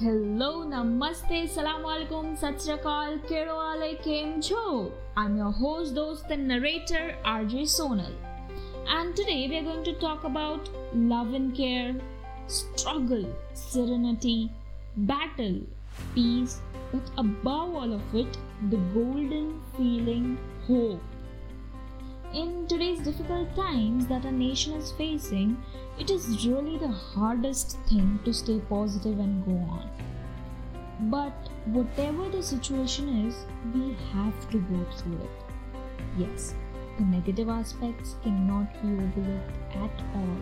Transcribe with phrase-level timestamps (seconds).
[0.00, 4.92] Hello, namaste, salam alaikum, satsrakal, kero alaikum, jo.
[5.14, 8.14] I'm your host, host, and narrator, RJ Sonal.
[8.88, 11.94] And today we are going to talk about love and care,
[12.46, 14.50] struggle, serenity,
[14.96, 15.60] battle,
[16.14, 16.62] peace,
[16.94, 18.38] but above all of it,
[18.70, 21.02] the golden feeling hope.
[22.32, 25.60] In today's difficult times that our nation is facing,
[25.98, 29.90] it is really the hardest thing to stay positive and go on.
[31.10, 33.34] But whatever the situation is,
[33.74, 35.30] we have to go through it.
[36.16, 36.54] Yes,
[36.98, 40.36] the negative aspects cannot be overlooked at all.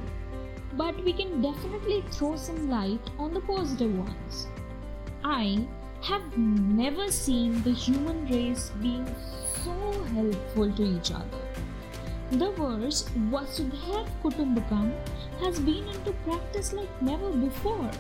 [0.75, 4.47] But we can definitely throw some light on the positive ones.
[5.25, 5.67] I
[6.03, 9.07] have never seen the human race being
[9.65, 11.48] so helpful to each other
[12.31, 14.93] the words Vasudhaiv Kutumbakam
[15.41, 17.91] has been into practice like never before.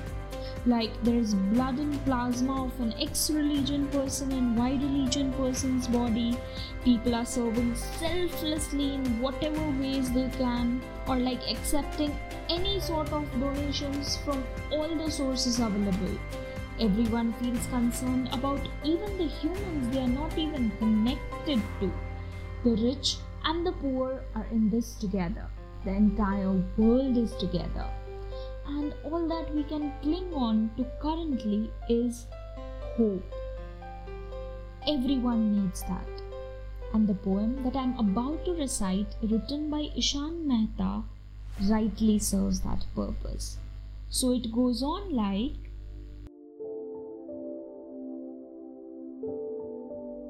[0.66, 5.88] Like there is blood and plasma of an ex religion person and Y religion person's
[5.88, 6.36] body.
[6.84, 12.14] People are serving selflessly in whatever ways they can, or like accepting
[12.50, 16.18] any sort of donations from all the sources available.
[16.78, 21.90] Everyone feels concerned about even the humans they are not even connected to.
[22.64, 23.16] The rich
[23.48, 25.46] and the poor are in this together.
[25.84, 27.86] The entire world is together.
[28.66, 32.26] And all that we can cling on to currently is
[32.96, 33.34] hope.
[34.86, 36.22] Everyone needs that.
[36.92, 41.04] And the poem that I'm about to recite, written by Ishan Mehta,
[41.70, 43.56] rightly serves that purpose.
[44.10, 45.56] So it goes on like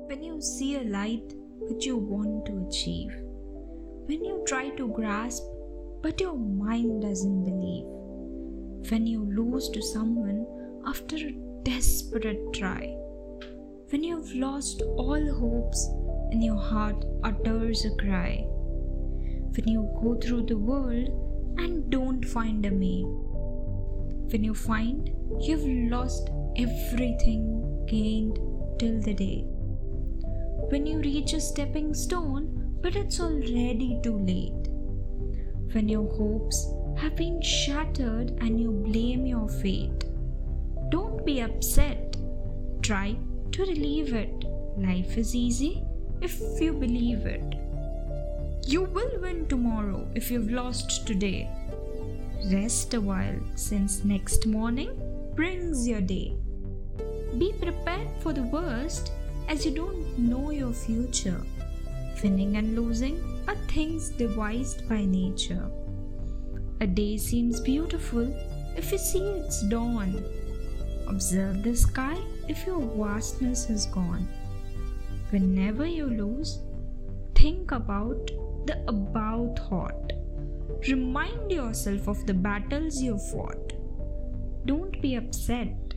[0.06, 1.34] When you see a light
[1.68, 3.14] which you want to achieve.
[4.06, 5.42] When you try to grasp,
[6.02, 7.84] but your mind doesn't believe.
[8.90, 10.46] When you lose to someone
[10.86, 12.96] after a desperate try.
[13.90, 15.86] When you've lost all hopes
[16.30, 18.44] and your heart utters a cry.
[18.46, 21.08] When you go through the world
[21.58, 23.06] and don't find a mate.
[24.30, 25.10] When you find
[25.40, 28.38] you've lost everything gained
[28.78, 29.44] till the day
[30.70, 34.68] when you reach a stepping stone, but it's already too late.
[35.72, 36.66] When your hopes
[36.98, 40.04] have been shattered and you blame your fate.
[40.90, 42.16] Don't be upset.
[42.82, 43.16] Try
[43.52, 44.44] to relieve it.
[44.76, 45.82] Life is easy
[46.20, 47.54] if you believe it.
[48.66, 51.48] You will win tomorrow if you've lost today.
[52.52, 54.90] Rest a while since next morning
[55.34, 56.36] brings your day.
[57.38, 59.12] Be prepared for the worst
[59.48, 61.40] as you don't know your future.
[62.22, 65.70] Winning and losing are things devised by nature.
[66.80, 68.32] A day seems beautiful
[68.76, 70.24] if you see its dawn.
[71.08, 74.28] Observe the sky if your vastness is gone.
[75.30, 76.60] Whenever you lose,
[77.34, 78.30] think about
[78.66, 80.12] the above thought.
[80.88, 83.72] Remind yourself of the battles you fought.
[84.66, 85.94] Don't be upset.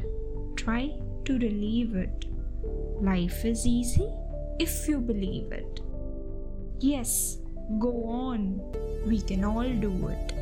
[0.55, 0.91] Try
[1.25, 2.25] to relieve it.
[3.01, 4.07] Life is easy
[4.59, 5.81] if you believe it.
[6.79, 7.39] Yes,
[7.79, 8.61] go on.
[9.07, 10.40] We can all do it.